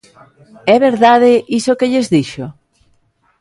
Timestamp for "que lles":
1.79-2.07